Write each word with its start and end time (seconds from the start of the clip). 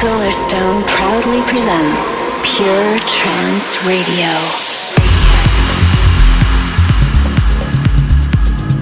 Solarstone 0.00 0.82
proudly 0.86 1.42
presents 1.42 2.00
Pure 2.56 2.98
Trance 3.00 3.84
Radio. 3.84 4.30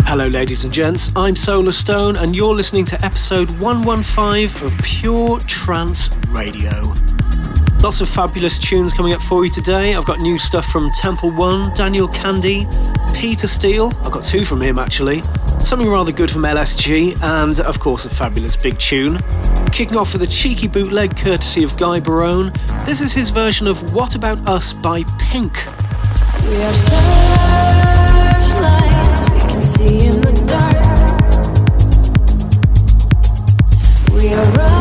Hello, 0.07 0.29
ladies 0.29 0.63
and 0.63 0.73
gents. 0.73 1.11
I'm 1.17 1.35
Solarstone, 1.35 2.21
and 2.21 2.37
you're 2.37 2.55
listening 2.55 2.85
to 2.85 3.05
episode 3.05 3.51
115 3.59 4.65
of 4.65 4.79
Pure 4.85 5.41
Trance 5.41 6.17
Radio. 6.29 6.71
Lots 7.83 8.01
of 8.01 8.09
fabulous 8.09 8.57
tunes 8.57 8.93
coming 8.93 9.13
up 9.13 9.21
for 9.21 9.45
you 9.45 9.51
today. 9.51 9.97
I've 9.97 10.07
got 10.07 10.21
new 10.21 10.39
stuff 10.39 10.67
from 10.67 10.89
Temple 11.01 11.33
One, 11.33 11.75
Daniel 11.75 12.07
Kandi, 12.07 12.65
Peter 13.19 13.49
Steele. 13.49 13.93
I've 14.05 14.13
got 14.13 14.23
two 14.23 14.45
from 14.45 14.63
him 14.63 14.79
actually. 14.79 15.23
Something 15.61 15.91
rather 15.91 16.13
good 16.13 16.31
from 16.31 16.43
LSG, 16.43 17.23
and 17.23 17.61
of 17.61 17.79
course, 17.79 18.05
a 18.07 18.11
fabulous 18.11 18.57
big 18.57 18.79
tune. 18.79 19.19
Kicking 19.71 19.97
off 19.99 20.13
with 20.15 20.23
a 20.23 20.27
cheeky 20.27 20.67
bootleg 20.67 21.17
courtesy 21.17 21.63
of 21.63 21.77
Gai 21.77 22.01
Barone. 22.01 22.53
This 22.87 23.01
is 23.01 23.13
his 23.13 23.31
version 23.31 23.67
of 23.67 23.95
What 23.95 24.15
About 24.15 24.39
Us 24.49 24.73
by 24.73 25.05
Pink. 25.19 25.53
We 26.47 26.63
are 26.63 26.75
searchlights 28.49 29.31
we 29.31 29.41
can 29.41 29.63
see 29.63 30.07
in 30.07 30.21
the 30.23 30.33
dark. 30.47 30.79
We 34.15 34.33
are 34.33 34.78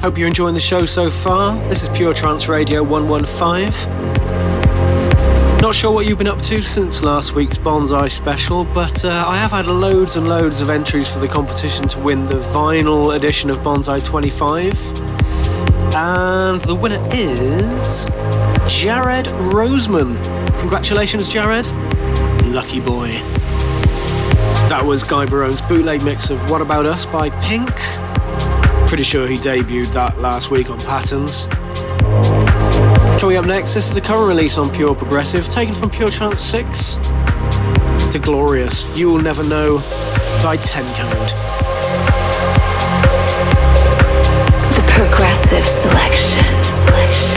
Hope 0.00 0.16
you're 0.16 0.28
enjoying 0.28 0.54
the 0.54 0.60
show 0.60 0.86
so 0.86 1.10
far. 1.10 1.58
This 1.68 1.82
is 1.82 1.90
Pure 1.90 2.14
Trance 2.14 2.48
Radio 2.48 2.82
115. 2.82 3.68
Not 5.60 5.74
sure 5.74 5.92
what 5.92 6.06
you've 6.06 6.16
been 6.16 6.26
up 6.26 6.40
to 6.44 6.62
since 6.62 7.02
last 7.02 7.34
week's 7.34 7.58
Bonsai 7.58 8.10
special, 8.10 8.64
but 8.64 9.04
uh, 9.04 9.24
I 9.26 9.36
have 9.36 9.50
had 9.50 9.66
loads 9.66 10.16
and 10.16 10.26
loads 10.26 10.62
of 10.62 10.70
entries 10.70 11.06
for 11.12 11.18
the 11.18 11.28
competition 11.28 11.86
to 11.88 12.00
win 12.00 12.24
the 12.24 12.36
vinyl 12.36 13.14
edition 13.14 13.50
of 13.50 13.58
Bonsai 13.58 14.02
25. 14.02 14.72
And 15.94 16.62
the 16.62 16.74
winner 16.74 17.06
is 17.12 18.06
Jared 18.66 19.26
Roseman. 19.52 20.16
Congratulations, 20.60 21.28
Jared. 21.28 21.66
Lucky 22.46 22.80
boy. 22.80 23.10
That 24.70 24.82
was 24.82 25.04
Gai 25.04 25.26
Barone's 25.26 25.60
bootleg 25.60 26.02
mix 26.02 26.30
of 26.30 26.50
What 26.50 26.62
About 26.62 26.86
Us 26.86 27.04
by 27.04 27.28
Pink. 27.42 27.70
Pretty 28.90 29.04
sure 29.04 29.28
he 29.28 29.36
debuted 29.36 29.92
that 29.92 30.18
last 30.18 30.50
week 30.50 30.68
on 30.68 30.76
Patterns. 30.80 31.46
Coming 33.20 33.36
up 33.36 33.46
next, 33.46 33.72
this 33.72 33.86
is 33.88 33.94
the 33.94 34.00
current 34.00 34.26
release 34.26 34.58
on 34.58 34.68
Pure 34.68 34.96
Progressive, 34.96 35.48
taken 35.48 35.72
from 35.72 35.90
Pure 35.90 36.08
Trance 36.08 36.40
6. 36.40 36.98
It's 36.98 38.16
a 38.16 38.18
glorious 38.18 38.84
You 38.98 39.12
Will 39.12 39.22
Never 39.22 39.44
Know 39.44 39.78
by 40.42 40.56
10 40.56 40.84
Code. 40.96 41.28
The 44.74 44.82
Progressive 44.88 45.68
Selection. 45.68 46.60
good 46.86 47.29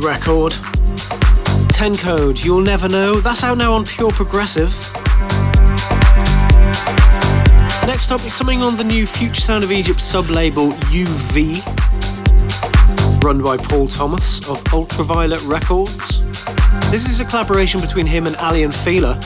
record. 0.00 0.52
10 1.70 1.96
Code, 1.96 2.44
You'll 2.44 2.60
Never 2.60 2.88
Know. 2.88 3.20
That's 3.20 3.42
out 3.42 3.58
now 3.58 3.72
on 3.72 3.84
Pure 3.84 4.10
Progressive. 4.12 4.70
Next 7.86 8.10
up 8.10 8.20
is 8.24 8.32
something 8.32 8.62
on 8.62 8.76
the 8.76 8.84
new 8.84 9.06
Future 9.06 9.40
Sound 9.40 9.64
of 9.64 9.72
Egypt 9.72 10.00
sub 10.00 10.26
label 10.26 10.70
UV, 10.92 11.64
run 13.22 13.42
by 13.42 13.56
Paul 13.56 13.88
Thomas 13.88 14.46
of 14.48 14.62
Ultraviolet 14.72 15.42
Records. 15.42 16.20
This 16.90 17.08
is 17.08 17.20
a 17.20 17.24
collaboration 17.24 17.80
between 17.80 18.06
him 18.06 18.26
and 18.26 18.36
Aly 18.36 18.66
& 18.70 18.72
Fila. 18.72 19.18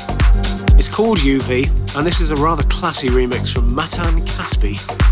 It's 0.77 0.89
called 0.89 1.19
UV, 1.19 1.69
and 1.97 2.07
this 2.07 2.21
is 2.21 2.31
a 2.31 2.37
rather 2.37 2.63
classy 2.65 3.09
remix 3.09 3.53
from 3.53 3.75
Matan 3.75 4.17
Caspi. 4.27 5.04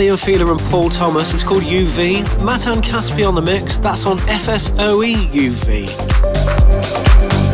Aly 0.00 0.16
& 0.16 0.18
Fila 0.18 0.50
and 0.50 0.60
Paul 0.70 0.88
Thomas. 0.88 1.34
It's 1.34 1.44
called 1.44 1.62
UV. 1.62 2.22
Matan 2.42 2.80
Caspi 2.80 3.26
on 3.28 3.34
the 3.34 3.42
mix. 3.42 3.76
That's 3.76 4.06
on 4.06 4.16
FSOE 4.18 5.26
UV. 5.26 5.88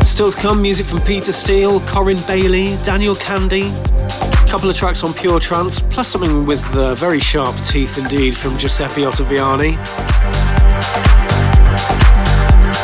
Still 0.05 0.31
to 0.31 0.37
come, 0.37 0.61
music 0.61 0.85
from 0.85 1.01
Peter 1.01 1.33
Steele, 1.33 1.81
Corin 1.81 2.17
Bailey, 2.25 2.77
Daniel 2.83 3.15
Kandi. 3.15 3.65
A 4.45 4.47
couple 4.49 4.69
of 4.69 4.77
tracks 4.77 5.03
on 5.03 5.13
Pure 5.13 5.41
Trance, 5.41 5.81
plus 5.81 6.07
something 6.07 6.45
with 6.45 6.63
uh, 6.73 6.95
very 6.95 7.19
sharp 7.19 7.53
teeth 7.65 7.97
indeed 7.97 8.33
from 8.33 8.57
Giuseppe 8.57 9.01
Ottaviani. 9.01 9.75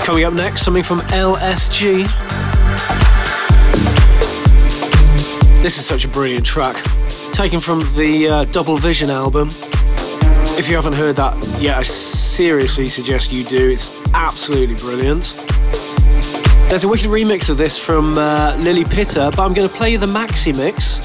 Coming 0.05 0.25
up 0.25 0.33
next, 0.33 0.63
something 0.63 0.83
from 0.83 0.99
LSG. 0.99 2.03
This 5.61 5.77
is 5.77 5.85
such 5.85 6.03
a 6.03 6.09
brilliant 6.09 6.45
track, 6.45 6.75
taken 7.33 7.59
from 7.59 7.79
the 7.95 8.27
uh, 8.29 8.45
Double 8.45 8.77
Vision 8.77 9.09
album. 9.09 9.47
If 10.55 10.69
you 10.69 10.75
haven't 10.75 10.93
heard 10.93 11.15
that 11.15 11.35
yet, 11.59 11.77
I 11.77 11.81
seriously 11.81 12.85
suggest 12.85 13.33
you 13.33 13.43
do. 13.43 13.71
It's 13.71 13.91
absolutely 14.13 14.75
brilliant. 14.75 15.33
There's 16.69 16.83
a 16.83 16.87
wicked 16.87 17.07
remix 17.07 17.49
of 17.49 17.57
this 17.57 17.79
from 17.79 18.17
uh, 18.19 18.55
Lily 18.61 18.85
Pitter, 18.85 19.31
but 19.31 19.39
I'm 19.39 19.53
going 19.53 19.67
to 19.67 19.73
play 19.73 19.93
you 19.93 19.97
the 19.97 20.05
maxi 20.05 20.55
mix. 20.55 20.99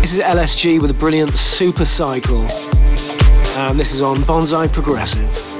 This 0.00 0.14
is 0.14 0.20
LSG 0.20 0.80
with 0.80 0.90
a 0.90 0.94
brilliant 0.94 1.36
Super 1.36 1.84
Cycle, 1.84 2.46
and 3.58 3.78
this 3.78 3.92
is 3.92 4.00
on 4.00 4.16
Bonsai 4.16 4.72
Progressive. 4.72 5.53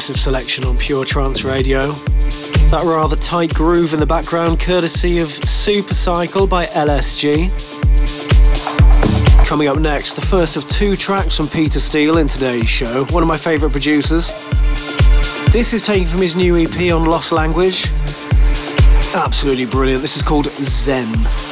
Selection 0.00 0.64
on 0.64 0.76
Pure 0.78 1.04
Trance 1.04 1.44
Radio. 1.44 1.92
That 2.70 2.82
rather 2.84 3.16
tight 3.16 3.52
groove 3.52 3.92
in 3.92 4.00
the 4.00 4.06
background, 4.06 4.58
courtesy 4.58 5.18
of 5.18 5.28
Super 5.28 5.94
Cycle 5.94 6.46
by 6.46 6.64
LSG. 6.66 7.50
Coming 9.46 9.68
up 9.68 9.78
next, 9.78 10.14
the 10.14 10.20
first 10.20 10.56
of 10.56 10.66
two 10.68 10.96
tracks 10.96 11.36
from 11.36 11.48
Peter 11.48 11.80
Steele 11.80 12.18
in 12.18 12.28
today's 12.28 12.68
show, 12.68 13.04
one 13.06 13.22
of 13.22 13.28
my 13.28 13.36
favourite 13.36 13.72
producers. 13.72 14.32
This 15.52 15.72
is 15.72 15.82
taken 15.82 16.06
from 16.06 16.22
his 16.22 16.34
new 16.34 16.56
EP 16.56 16.92
on 16.92 17.04
Lost 17.04 17.32
Language. 17.32 17.86
Absolutely 19.14 19.66
brilliant. 19.66 20.00
This 20.00 20.16
is 20.16 20.22
called 20.22 20.46
Zen. 20.46 21.49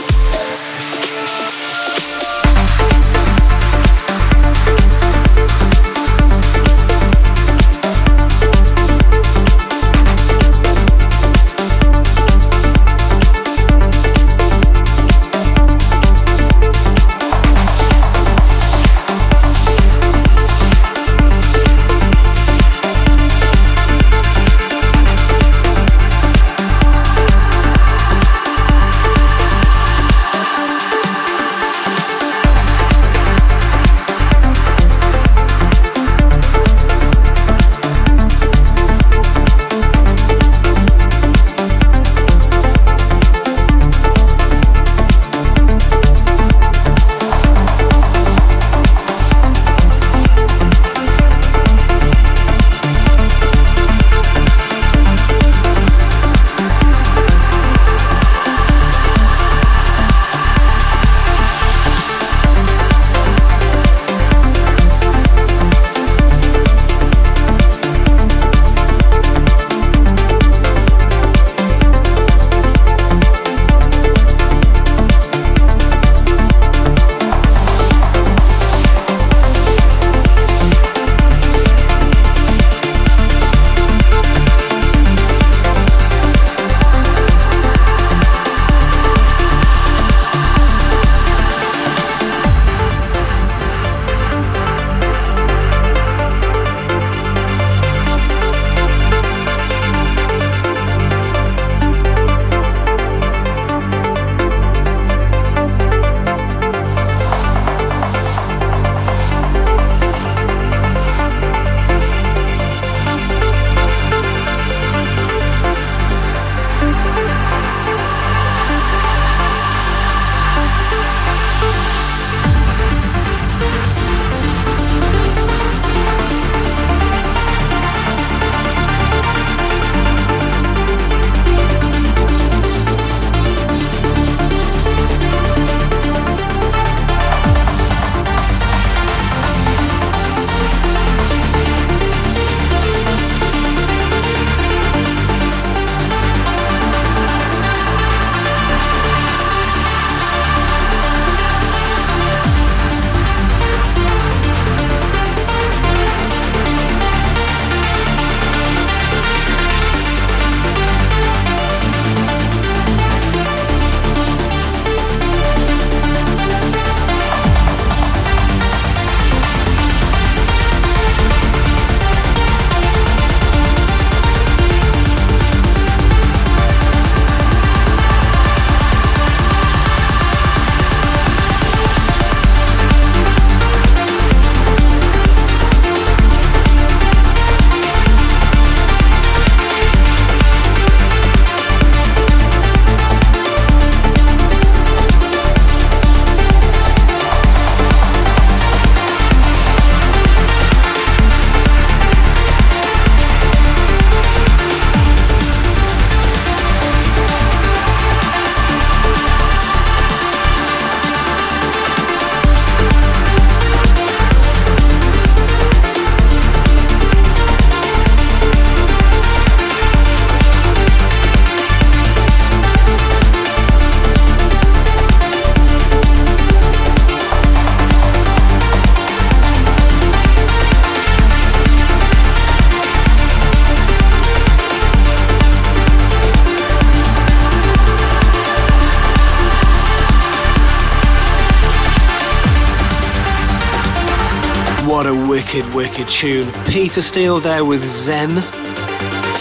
Wicked, 245.99 246.13
tune. 246.13 246.53
Peter 246.67 247.01
Steele 247.01 247.39
there 247.39 247.65
with 247.65 247.81
Zen. 247.81 248.43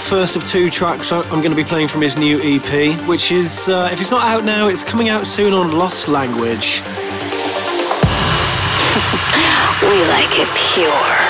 First 0.07 0.35
of 0.35 0.43
two 0.45 0.69
tracks 0.69 1.11
I'm 1.11 1.23
going 1.29 1.49
to 1.51 1.55
be 1.55 1.63
playing 1.63 1.87
from 1.87 2.01
his 2.01 2.17
new 2.17 2.39
EP, 2.41 2.95
which 3.07 3.31
is, 3.31 3.69
uh, 3.69 3.89
if 3.91 4.01
it's 4.01 4.11
not 4.11 4.23
out 4.23 4.43
now, 4.43 4.67
it's 4.67 4.83
coming 4.83 5.09
out 5.09 5.27
soon 5.27 5.53
on 5.53 5.77
Lost 5.77 6.07
Language. 6.07 6.81
we 9.81 10.05
like 10.07 10.39
it 10.39 10.49
pure. 10.73 11.26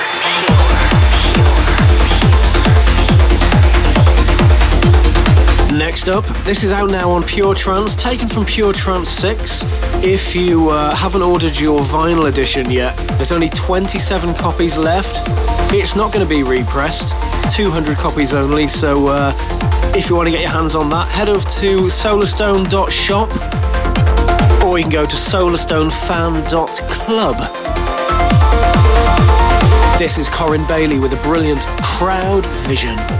Next 5.97 6.09
up, 6.09 6.25
this 6.45 6.63
is 6.63 6.71
out 6.71 6.91
now 6.91 7.09
on 7.09 7.23
Pure 7.23 7.55
Trance, 7.55 7.95
taken 7.95 8.27
from 8.27 8.45
Pure 8.45 8.73
Trance 8.73 9.09
6. 9.09 9.63
If 10.03 10.35
you 10.35 10.69
uh, 10.69 10.93
haven't 10.93 11.23
ordered 11.23 11.59
your 11.59 11.79
vinyl 11.79 12.29
edition 12.29 12.69
yet, 12.69 12.95
there's 13.17 13.31
only 13.31 13.49
27 13.49 14.35
copies 14.35 14.77
left. 14.77 15.27
It's 15.73 15.95
not 15.95 16.13
going 16.13 16.23
to 16.23 16.29
be 16.29 16.43
repressed, 16.43 17.15
200 17.55 17.97
copies 17.97 18.31
only, 18.31 18.67
so 18.67 19.07
uh, 19.07 19.33
if 19.95 20.07
you 20.07 20.15
want 20.15 20.27
to 20.27 20.31
get 20.31 20.41
your 20.41 20.51
hands 20.51 20.75
on 20.75 20.87
that, 20.91 21.07
head 21.07 21.29
over 21.29 21.39
to 21.39 21.87
solarstone.shop 21.87 23.31
or 24.63 24.77
you 24.77 24.83
can 24.83 24.91
go 24.91 25.03
to 25.03 25.15
solarstonefan.club. 25.15 27.37
This 29.97 30.19
is 30.19 30.29
Corin 30.29 30.63
Bailey 30.67 30.99
with 30.99 31.13
a 31.13 31.19
brilliant 31.23 31.61
Crowd 31.81 32.45
Vision. 32.67 33.16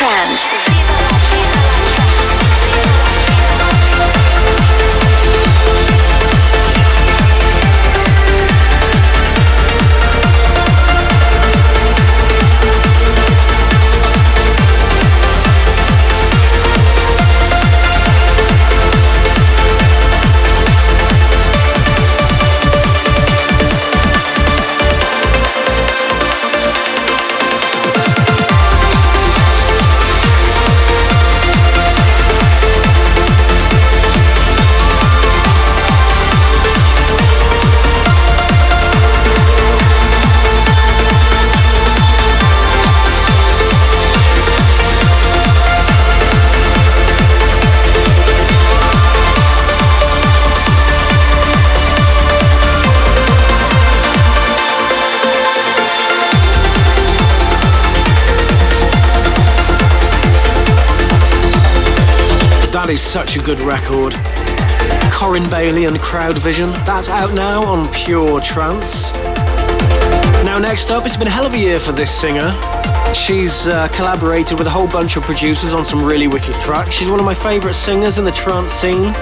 trance. 0.00 0.49
Is 62.90 63.00
such 63.00 63.36
a 63.36 63.40
good 63.40 63.60
record. 63.60 64.16
Corin 65.12 65.48
Bailey 65.48 65.84
and 65.84 66.00
Crowd 66.00 66.36
Vision. 66.38 66.70
That's 66.84 67.08
out 67.08 67.32
now 67.32 67.62
on 67.62 67.88
Pure 67.92 68.40
Trance. 68.40 69.12
Now, 70.44 70.58
next 70.58 70.90
up, 70.90 71.06
it's 71.06 71.16
been 71.16 71.28
a 71.28 71.30
hell 71.30 71.46
of 71.46 71.54
a 71.54 71.58
year 71.58 71.78
for 71.78 71.92
this 71.92 72.10
singer. 72.10 72.50
She's 73.14 73.68
uh, 73.68 73.86
collaborated 73.92 74.58
with 74.58 74.66
a 74.66 74.70
whole 74.70 74.88
bunch 74.88 75.16
of 75.16 75.22
producers 75.22 75.72
on 75.72 75.84
some 75.84 76.04
really 76.04 76.26
wicked 76.26 76.56
tracks. 76.56 76.92
She's 76.92 77.08
one 77.08 77.20
of 77.20 77.24
my 77.24 77.32
favourite 77.32 77.76
singers 77.76 78.18
in 78.18 78.24
the 78.24 78.32
trance 78.32 78.72
scene, 78.72 79.14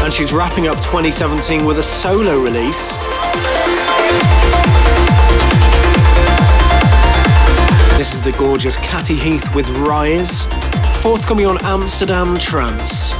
and 0.00 0.10
she's 0.10 0.32
wrapping 0.32 0.66
up 0.66 0.76
2017 0.76 1.66
with 1.66 1.78
a 1.78 1.82
solo 1.82 2.40
release. 2.40 2.96
This 7.98 8.14
is 8.14 8.22
the 8.22 8.32
gorgeous 8.38 8.78
Katty 8.78 9.16
Heath 9.16 9.54
with 9.54 9.68
Rise 9.68 10.46
forthcoming 11.02 11.46
on 11.46 11.58
Amsterdam 11.64 12.38
Trance. 12.38 13.14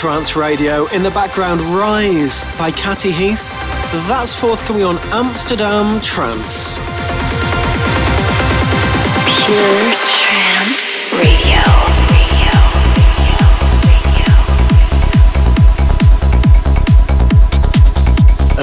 Trance 0.00 0.34
Radio. 0.34 0.86
In 0.94 1.02
the 1.02 1.10
background, 1.10 1.60
Rise 1.60 2.42
by 2.56 2.70
Katty 2.70 3.10
Heath. 3.10 3.46
That's 4.08 4.34
forthcoming 4.34 4.82
on 4.82 4.96
Amsterdam 5.12 6.00
Trance. 6.00 6.78
Pure 9.44 9.92
Trance 10.00 11.12
Radio. 11.12 11.60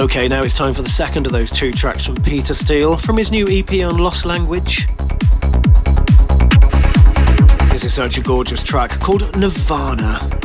Okay, 0.02 0.26
now 0.26 0.42
it's 0.42 0.54
time 0.54 0.74
for 0.74 0.82
the 0.82 0.88
second 0.88 1.24
of 1.24 1.30
those 1.30 1.52
two 1.52 1.70
tracks 1.70 2.04
from 2.04 2.16
Peter 2.16 2.52
Steele 2.52 2.96
from 2.96 3.16
his 3.16 3.30
new 3.30 3.46
EP 3.48 3.70
on 3.84 3.98
Lost 3.98 4.24
Language. 4.24 4.88
This 7.70 7.84
is 7.84 7.94
such 7.94 8.18
a 8.18 8.20
gorgeous 8.20 8.64
track 8.64 8.90
called 8.98 9.38
Nirvana. 9.38 10.37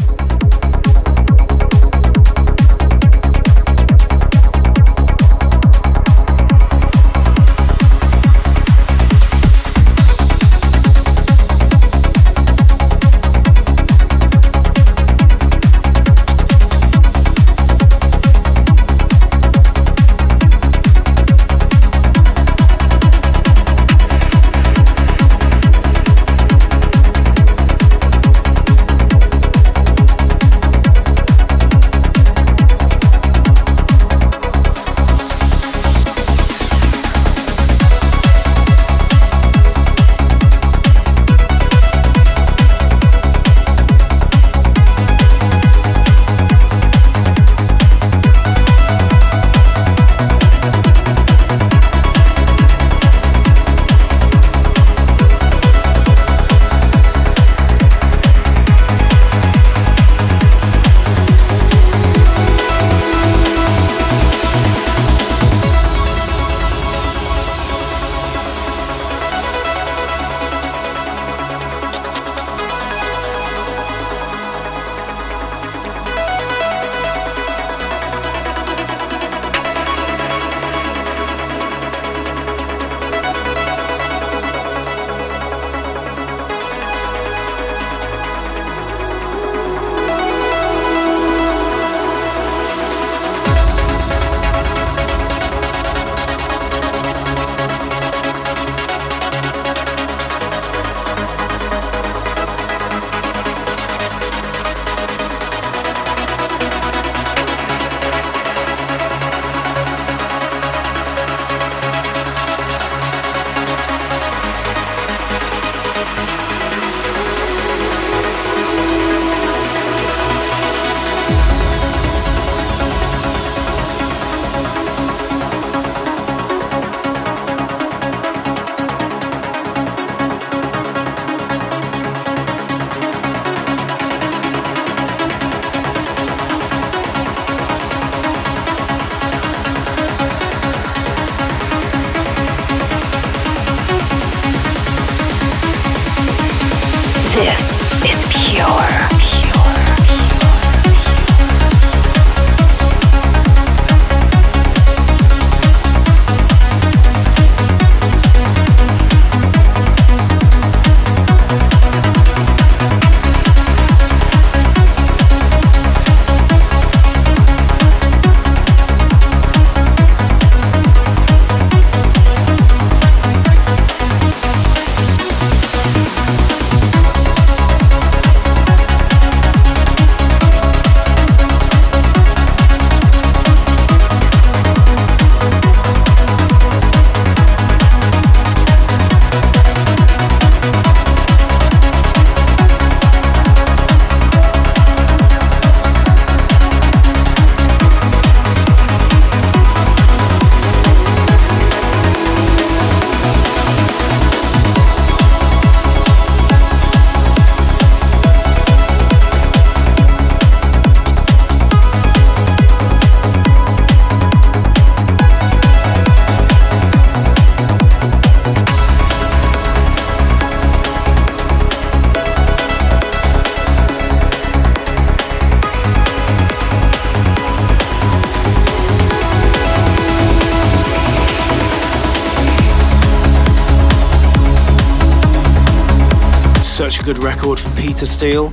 Steele. 238.24 238.50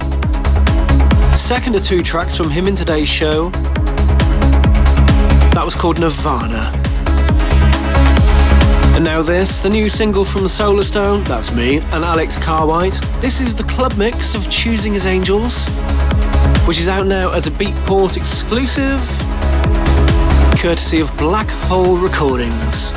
Second 1.32 1.76
of 1.76 1.84
two 1.84 2.00
tracks 2.02 2.36
from 2.36 2.50
him 2.50 2.66
in 2.66 2.74
today's 2.74 3.08
show. 3.08 3.50
That 5.50 5.62
was 5.64 5.76
called 5.76 6.00
Nirvana. 6.00 6.72
And 8.96 9.04
now 9.04 9.22
this, 9.22 9.60
the 9.60 9.68
new 9.68 9.88
single 9.88 10.24
from 10.24 10.46
Solarstone, 10.46 11.24
that's 11.24 11.54
me, 11.54 11.76
and 11.76 12.04
Alex 12.04 12.36
Carwhite. 12.36 12.98
This 13.20 13.40
is 13.40 13.54
the 13.54 13.62
club 13.62 13.96
mix 13.96 14.34
of 14.34 14.50
Choosing 14.50 14.92
His 14.92 15.06
Angels, 15.06 15.68
which 16.66 16.80
is 16.80 16.88
out 16.88 17.06
now 17.06 17.30
as 17.30 17.46
a 17.46 17.52
Beatport 17.52 18.16
exclusive, 18.16 18.98
courtesy 20.58 20.98
of 20.98 21.16
Black 21.16 21.48
Hole 21.48 21.96
Recordings. 21.96 22.92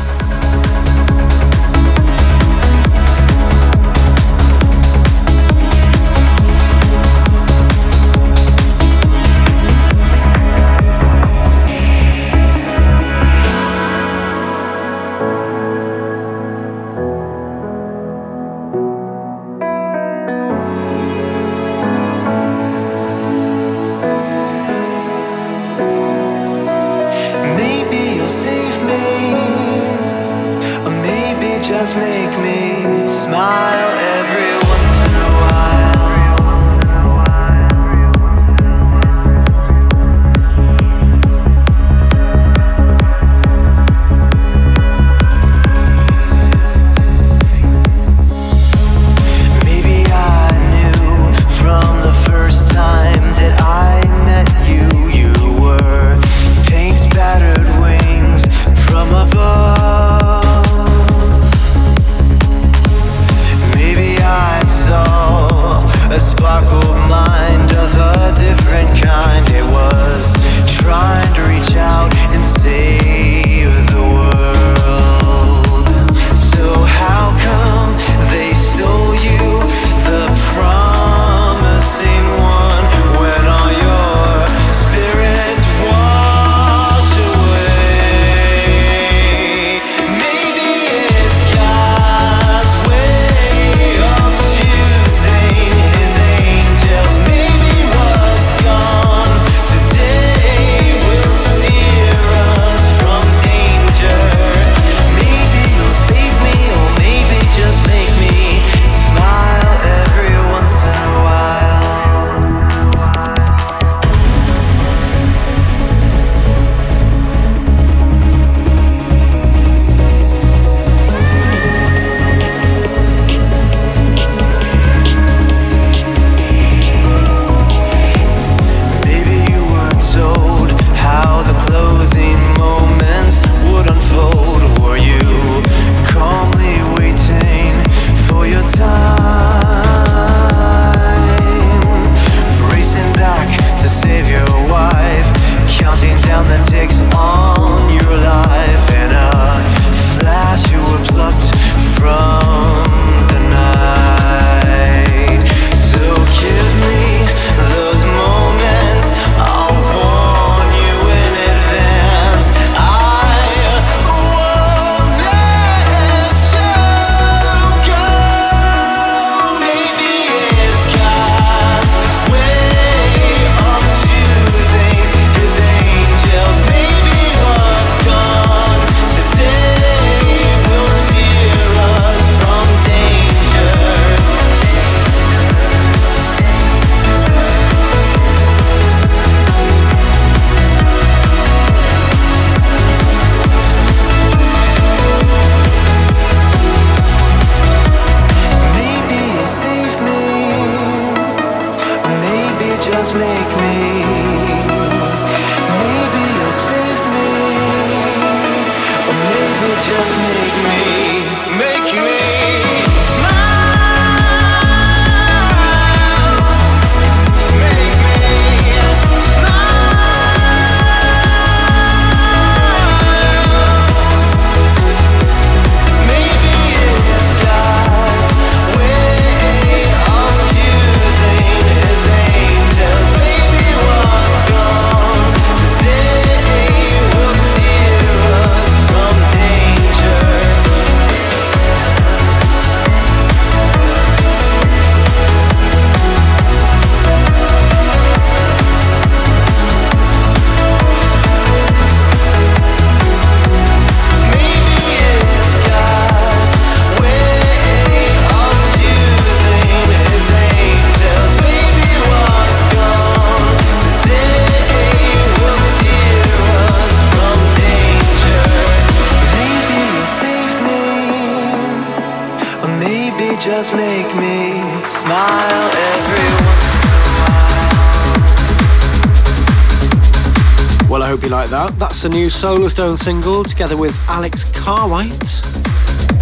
That's 281.94 282.02
the 282.02 282.10
new 282.10 282.26
Solarstone 282.26 282.98
single 282.98 283.44
together 283.44 283.78
with 283.78 283.96
Alex 284.10 284.46
Carwhite. 284.46 285.44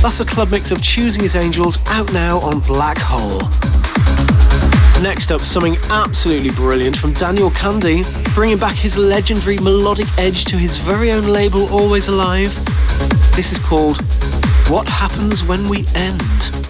That's 0.02 0.20
a 0.20 0.26
club 0.26 0.52
mix 0.52 0.70
of 0.70 0.82
Choosing 0.82 1.22
His 1.22 1.38
Angels 1.38 1.78
out 1.88 2.12
now 2.12 2.40
on 2.40 2.60
Black 2.60 2.98
Hole. 3.00 3.40
Next 5.02 5.32
up, 5.32 5.40
something 5.40 5.78
absolutely 5.90 6.50
brilliant 6.52 6.98
from 6.98 7.14
Daniel 7.14 7.50
Kandi, 7.52 8.04
bringing 8.36 8.58
back 8.58 8.76
his 8.76 8.98
legendary 8.98 9.60
melodic 9.60 10.08
edge 10.18 10.44
to 10.44 10.58
his 10.58 10.78
very 10.78 11.10
own 11.10 11.28
label, 11.28 11.74
Always 11.74 12.10
Alive. 12.10 12.54
This 13.34 13.54
is 13.54 13.58
called 13.58 14.02
What 14.68 14.90
Happens 14.90 15.42
When 15.46 15.70
We 15.70 15.88
End. 15.96 16.61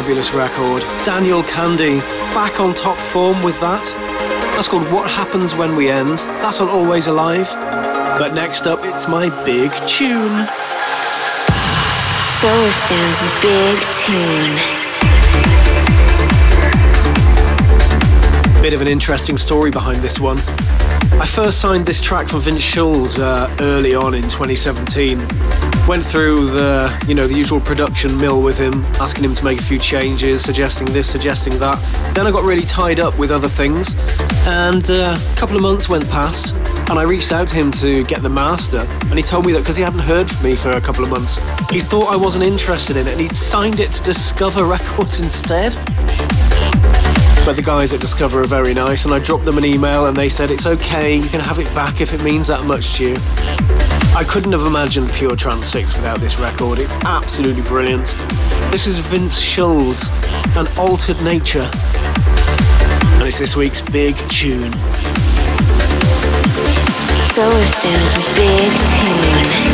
Fabulous, 0.00 0.32
record. 0.32 0.80
Daniel 1.04 1.42
Kandi, 1.42 2.00
back 2.32 2.58
on 2.58 2.72
top 2.72 2.96
form 2.96 3.42
with 3.42 3.60
that. 3.60 3.84
That's 4.56 4.66
called 4.66 4.90
What 4.90 5.10
Happens 5.10 5.54
When 5.54 5.76
We 5.76 5.90
End. 5.90 6.16
That's 6.40 6.58
on 6.62 6.70
Always 6.70 7.06
Alive. 7.06 7.52
But 8.18 8.32
next 8.32 8.66
up, 8.66 8.78
it's 8.82 9.06
my 9.08 9.28
big 9.44 9.70
tune. 9.86 10.46
Solarstone's 12.40 13.20
big 13.42 13.78
tune. 14.00 14.56
Bit 18.62 18.72
of 18.72 18.80
an 18.80 18.88
interesting 18.88 19.36
story 19.36 19.70
behind 19.70 19.98
this 19.98 20.18
one. 20.18 20.38
I 21.20 21.26
first 21.26 21.60
signed 21.60 21.84
this 21.84 22.00
track 22.00 22.26
from 22.26 22.40
Vince 22.40 22.62
Schulz 22.62 23.18
uh, 23.18 23.54
early 23.60 23.94
on 23.94 24.14
in 24.14 24.22
2017. 24.22 25.69
Went 25.88 26.04
through 26.04 26.50
the, 26.50 27.04
you 27.08 27.14
know, 27.14 27.26
the 27.26 27.34
usual 27.34 27.60
production 27.60 28.16
mill 28.18 28.42
with 28.42 28.58
him, 28.58 28.84
asking 29.00 29.24
him 29.24 29.34
to 29.34 29.44
make 29.44 29.58
a 29.58 29.62
few 29.62 29.78
changes, 29.78 30.42
suggesting 30.42 30.86
this, 30.92 31.10
suggesting 31.10 31.58
that. 31.58 31.76
Then 32.14 32.26
I 32.26 32.30
got 32.30 32.44
really 32.44 32.64
tied 32.64 33.00
up 33.00 33.18
with 33.18 33.30
other 33.30 33.48
things, 33.48 33.96
and 34.46 34.88
uh, 34.88 35.18
a 35.18 35.36
couple 35.36 35.56
of 35.56 35.62
months 35.62 35.88
went 35.88 36.08
past, 36.08 36.54
and 36.90 36.98
I 36.98 37.02
reached 37.02 37.32
out 37.32 37.48
to 37.48 37.54
him 37.54 37.70
to 37.72 38.04
get 38.04 38.22
the 38.22 38.28
master, 38.28 38.86
and 39.08 39.14
he 39.14 39.22
told 39.22 39.46
me 39.46 39.52
that 39.52 39.60
because 39.60 39.76
he 39.76 39.82
hadn't 39.82 40.00
heard 40.00 40.30
from 40.30 40.44
me 40.44 40.54
for 40.54 40.70
a 40.70 40.80
couple 40.80 41.02
of 41.02 41.10
months, 41.10 41.38
he 41.70 41.80
thought 41.80 42.12
I 42.12 42.16
wasn't 42.16 42.44
interested 42.44 42.96
in 42.96 43.08
it, 43.08 43.12
and 43.12 43.20
he'd 43.20 43.34
signed 43.34 43.80
it 43.80 43.90
to 43.92 44.02
Discover 44.04 44.64
Records 44.66 45.18
instead. 45.18 45.74
But 47.46 47.56
the 47.56 47.62
guys 47.64 47.92
at 47.92 48.00
Discover 48.00 48.42
are 48.42 48.46
very 48.46 48.74
nice, 48.74 49.06
and 49.06 49.14
I 49.14 49.18
dropped 49.18 49.44
them 49.46 49.58
an 49.58 49.64
email 49.64 50.06
and 50.06 50.16
they 50.16 50.28
said 50.28 50.50
it's 50.50 50.66
okay, 50.66 51.16
you 51.16 51.28
can 51.28 51.40
have 51.40 51.58
it 51.58 51.74
back 51.74 52.00
if 52.00 52.12
it 52.12 52.22
means 52.22 52.46
that 52.48 52.64
much 52.64 52.98
to 52.98 53.08
you. 53.08 53.79
I 54.16 54.24
couldn't 54.28 54.52
have 54.52 54.62
imagined 54.62 55.10
Pure 55.10 55.36
Trance 55.36 55.66
6 55.66 55.96
without 55.96 56.18
this 56.18 56.38
record. 56.38 56.78
It's 56.78 56.92
absolutely 57.04 57.62
brilliant. 57.62 58.16
This 58.70 58.86
is 58.86 58.98
Vince 58.98 59.38
Schulz 59.38 60.08
and 60.56 60.68
Altered 60.78 61.20
Nature. 61.22 61.68
And 63.14 63.26
it's 63.26 63.38
this 63.38 63.56
week's 63.56 63.80
big 63.80 64.16
tune. 64.28 64.72
Solarstone's 67.34 68.14
big 68.36 68.72
tune. 69.00 69.69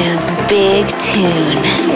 Solarstone's 0.00 0.48
big 0.48 0.86
tune. 0.98 1.89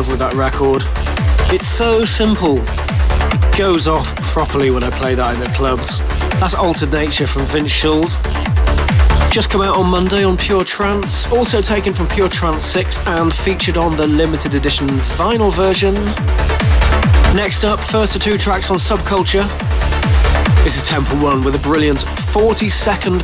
Love 0.00 0.08
with 0.08 0.18
that 0.18 0.32
record. 0.32 0.82
It's 1.52 1.66
so 1.66 2.06
simple. 2.06 2.56
It 2.56 3.58
goes 3.58 3.86
off 3.86 4.16
properly 4.32 4.70
when 4.70 4.82
I 4.82 4.88
play 4.88 5.14
that 5.14 5.34
in 5.34 5.40
the 5.40 5.50
clubs. 5.50 5.98
That's 6.40 6.54
Altered 6.54 6.90
Nature 6.90 7.26
from 7.26 7.42
Vince 7.42 7.70
Schulz. 7.70 8.14
Just 9.30 9.50
come 9.50 9.60
out 9.60 9.76
on 9.76 9.90
Monday 9.90 10.24
on 10.24 10.38
Pure 10.38 10.64
Trance. 10.64 11.30
Also 11.30 11.60
taken 11.60 11.92
from 11.92 12.08
Pure 12.08 12.30
Trance 12.30 12.62
6 12.62 13.06
and 13.08 13.30
featured 13.30 13.76
on 13.76 13.94
the 13.98 14.06
limited 14.06 14.54
edition 14.54 14.86
vinyl 14.88 15.52
version. 15.52 15.92
Next 17.36 17.64
up, 17.64 17.78
first 17.78 18.16
of 18.16 18.22
two 18.22 18.38
tracks 18.38 18.70
on 18.70 18.78
Subculture. 18.78 19.46
This 20.64 20.78
is 20.78 20.82
Temple 20.82 21.18
One 21.18 21.44
with 21.44 21.54
a 21.56 21.58
brilliant 21.58 22.00
40 22.00 22.70
second 22.70 23.22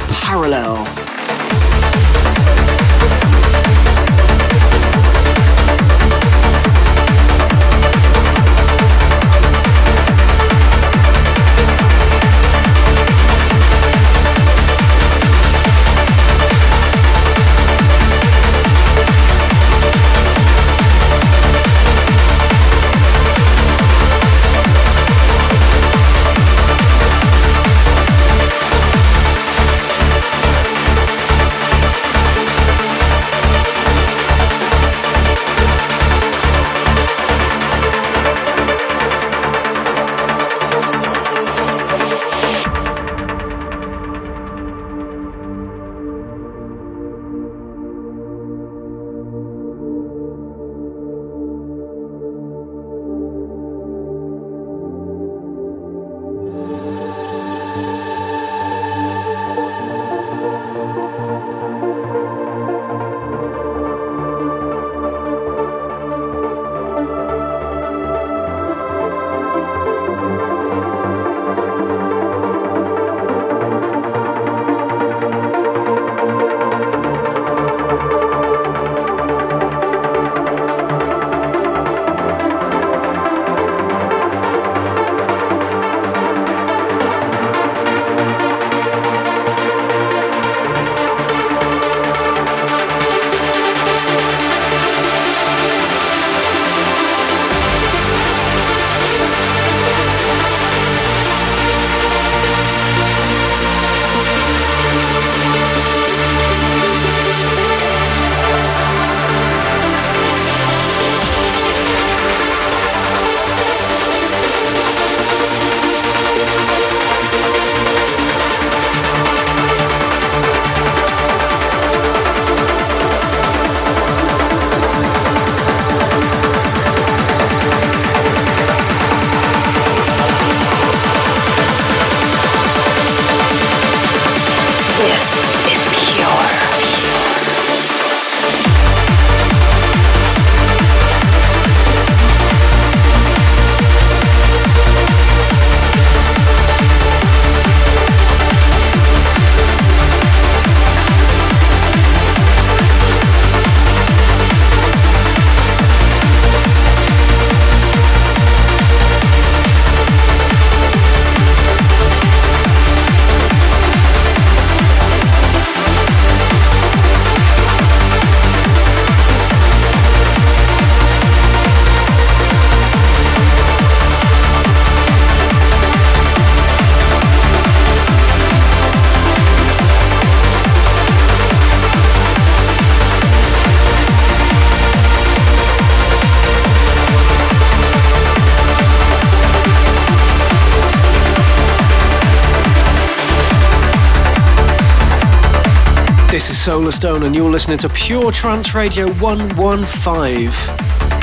parallel. 196.66 196.90
Solarstone, 196.90 197.24
and 197.24 197.34
you're 197.34 197.50
listening 197.50 197.78
to 197.78 197.88
Pure 197.88 198.32
Trance 198.32 198.74
Radio 198.74 199.08
115. 199.14 200.50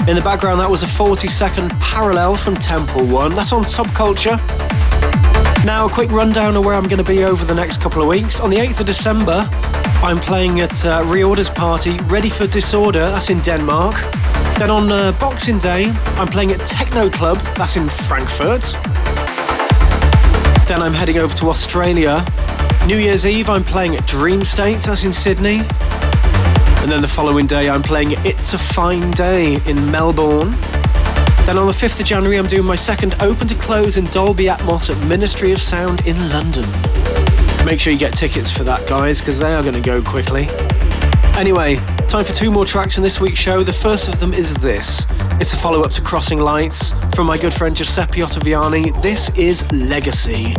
In 0.08 0.16
the 0.16 0.22
background, 0.24 0.60
that 0.60 0.70
was 0.70 0.84
a 0.84 0.88
40 0.88 1.28
second 1.28 1.70
parallel 1.80 2.36
from 2.36 2.56
Temple 2.56 3.06
One. 3.06 3.36
That's 3.36 3.52
on 3.52 3.64
Subculture. 3.64 4.38
Now, 5.66 5.86
a 5.86 5.90
quick 5.90 6.12
rundown 6.12 6.56
of 6.56 6.66
where 6.66 6.76
I'm 6.76 6.84
going 6.84 7.04
to 7.04 7.04
be 7.04 7.24
over 7.24 7.46
the 7.46 7.54
next 7.54 7.82
couple 7.82 8.02
of 8.02 8.08
weeks. 8.08 8.40
On 8.40 8.50
the 8.50 8.58
8th 8.58 8.82
of 8.82 8.86
December, 8.86 9.48
I'm 10.04 10.20
playing 10.20 10.62
at 10.62 10.86
uh, 10.86 11.04
Reorders 11.04 11.54
Party, 11.54 11.98
Ready 12.06 12.30
for 12.30 12.48
Disorder, 12.48 13.06
that's 13.06 13.30
in 13.30 13.40
Denmark. 13.42 13.96
Then 14.58 14.70
on 14.70 14.92
uh, 14.92 15.12
Boxing 15.20 15.58
Day, 15.58 15.92
I'm 16.18 16.28
playing 16.28 16.52
at 16.52 16.60
Techno 16.62 17.10
Club, 17.10 17.38
that's 17.56 17.76
in 17.76 17.90
Frankfurt. 17.90 18.62
Then 20.68 20.82
I'm 20.82 20.94
heading 20.94 21.18
over 21.18 21.36
to 21.36 21.50
Australia. 21.50 22.26
New 22.88 22.98
Year's 22.98 23.26
Eve, 23.26 23.50
I'm 23.50 23.64
playing 23.64 23.96
at 23.96 24.06
Dream 24.06 24.42
State, 24.42 24.82
that's 24.82 25.06
in 25.06 25.14
Sydney. 25.14 25.60
And 26.82 26.92
then 26.92 27.02
the 27.02 27.08
following 27.08 27.48
day, 27.48 27.70
I'm 27.70 27.82
playing 27.82 28.12
It's 28.26 28.54
a 28.54 28.58
Fine 28.58 29.12
Day 29.12 29.58
in 29.66 29.90
Melbourne. 29.90 30.52
Then 31.46 31.58
on 31.58 31.68
the 31.68 31.74
5th 31.74 32.02
of 32.02 32.06
January, 32.06 32.38
I'm 32.38 32.46
doing 32.46 32.66
my 32.66 32.76
second 32.76 33.16
open 33.22 33.48
to 33.48 33.56
close 33.56 33.96
in 33.96 34.04
Dolby 34.08 34.46
Atmos 34.46 34.90
at 34.90 35.08
Ministry 35.08 35.54
of 35.54 35.60
Sound 35.60 36.06
in 36.06 36.18
London. 36.30 36.70
Make 37.66 37.80
sure 37.80 37.94
you 37.94 38.00
get 38.00 38.14
tickets 38.14 38.52
for 38.52 38.66
that, 38.66 38.86
guys, 38.86 39.20
because 39.20 39.40
they 39.40 39.54
are 39.54 39.62
going 39.62 39.76
to 39.76 39.82
go 39.82 40.02
quickly. 40.02 40.50
Anyway, 41.36 41.78
time 42.10 42.26
for 42.26 42.34
two 42.34 42.52
more 42.52 42.66
tracks 42.66 42.98
in 42.98 43.04
this 43.04 43.22
week's 43.22 43.40
show. 43.40 43.64
The 43.64 43.72
first 43.72 44.10
of 44.10 44.20
them 44.20 44.34
is 44.34 44.56
this. 44.56 45.08
It's 45.40 45.54
a 45.54 45.58
follow 45.58 45.84
up 45.84 45.92
to 45.92 46.02
Crossing 46.02 46.40
Lights 46.40 46.92
from 47.16 47.28
my 47.28 47.38
good 47.38 47.54
friend 47.54 47.78
Giuseppe 47.78 48.20
Ottaviani. 48.20 49.02
This 49.02 49.30
is 49.38 49.72
Legacy. 49.72 50.54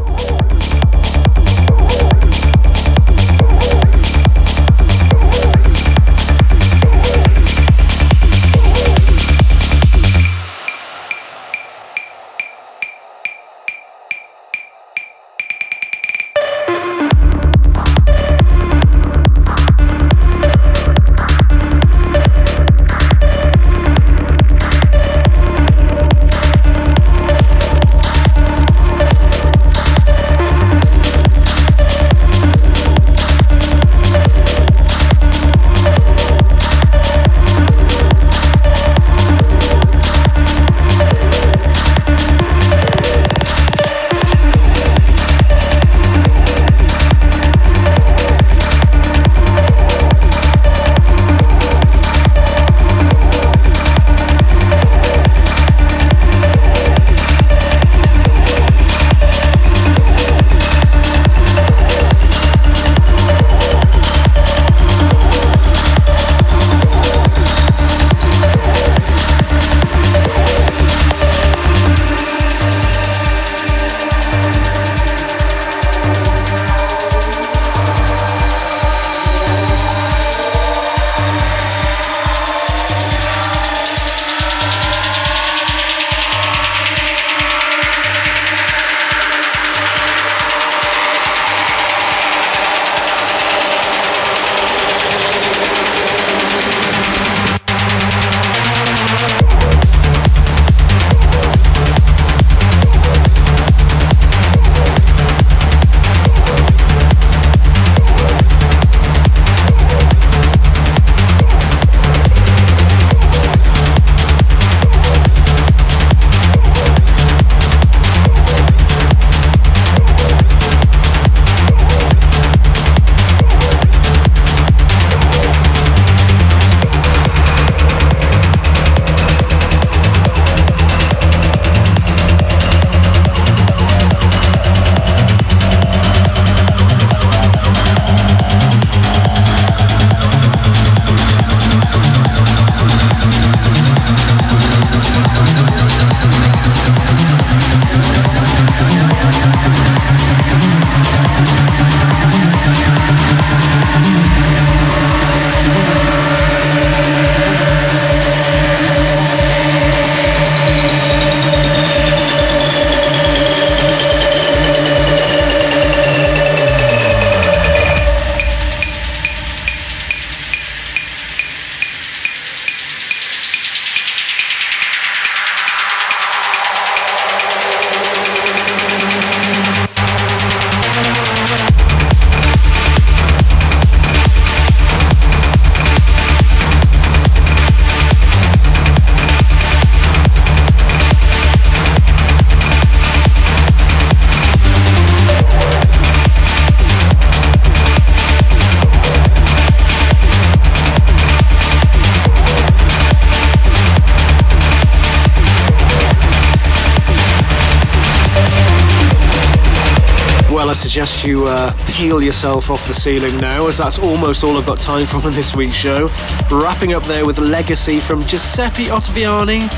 You 211.27 211.47
uh, 211.47 211.73
peel 211.87 212.23
yourself 212.23 212.71
off 212.71 212.87
the 212.87 212.95
ceiling 212.95 213.37
now, 213.39 213.67
as 213.67 213.79
that's 213.79 213.99
almost 213.99 214.45
all 214.45 214.57
I've 214.57 214.67
got 214.67 214.81
time 214.81 215.07
for 215.07 215.17
on 215.17 215.33
this 215.33 215.55
week's 215.55 215.75
show. 215.75 216.09
Wrapping 216.51 216.93
up 216.93 217.03
there 217.05 217.25
with 217.25 217.39
Legacy 217.39 218.01
from 218.01 218.25
Giuseppe 218.25 218.87
Ottaviani, 218.87 219.69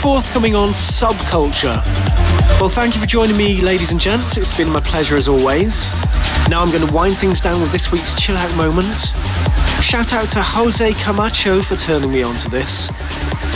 forthcoming 0.00 0.54
on 0.54 0.68
Subculture. 0.70 1.82
Well, 2.60 2.68
thank 2.68 2.94
you 2.94 3.00
for 3.00 3.06
joining 3.06 3.36
me, 3.36 3.60
ladies 3.60 3.90
and 3.90 4.00
gents. 4.00 4.36
It's 4.36 4.56
been 4.56 4.70
my 4.70 4.80
pleasure 4.80 5.16
as 5.16 5.28
always. 5.28 5.90
Now 6.48 6.62
I'm 6.62 6.70
going 6.70 6.86
to 6.86 6.92
wind 6.92 7.16
things 7.16 7.40
down 7.40 7.60
with 7.60 7.72
this 7.72 7.90
week's 7.90 8.20
chill 8.20 8.36
out 8.36 8.54
moment. 8.56 8.96
Shout 9.82 10.12
out 10.12 10.28
to 10.30 10.42
Jose 10.42 10.92
Camacho 10.94 11.62
for 11.62 11.76
turning 11.76 12.12
me 12.12 12.22
on 12.22 12.36
to 12.36 12.50
this. 12.50 12.88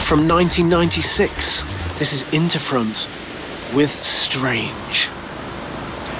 From 0.06 0.26
1996, 0.28 1.98
this 1.98 2.12
is 2.12 2.22
Interfront 2.32 3.06
with 3.74 3.90
Strange. 3.90 5.15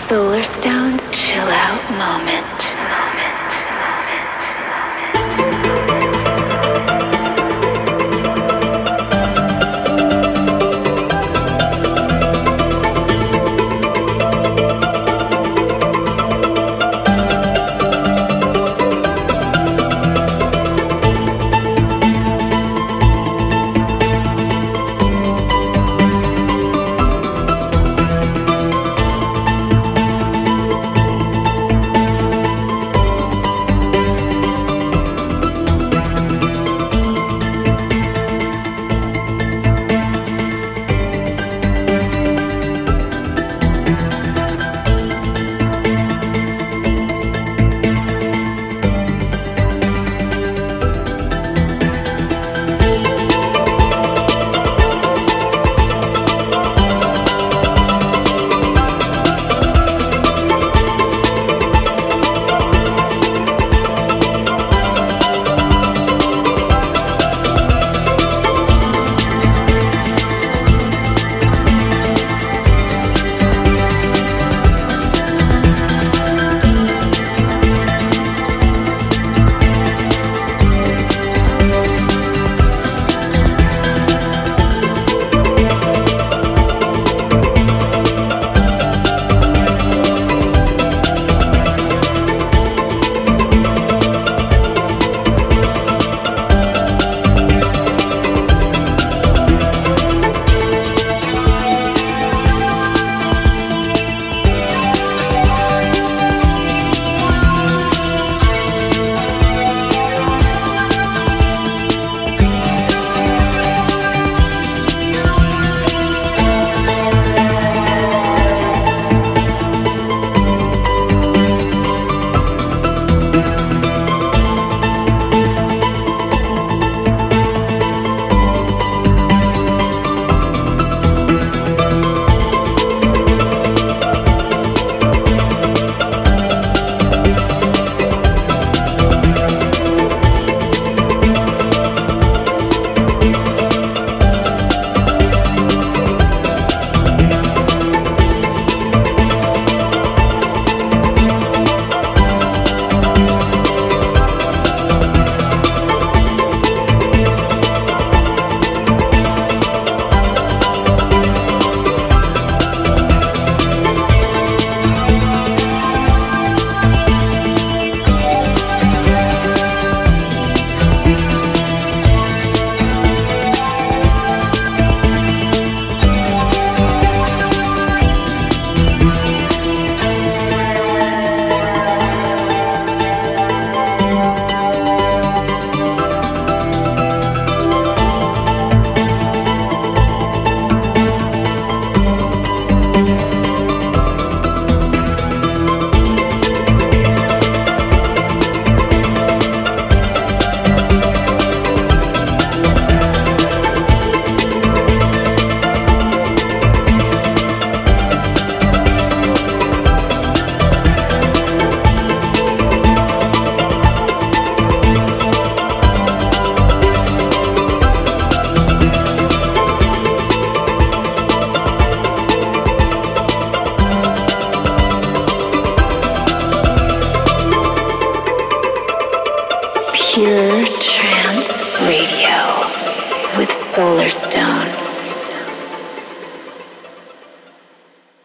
Solarstone's 0.08 1.04
chill 1.10 1.48
out 1.48 1.82
moment. 1.98 2.65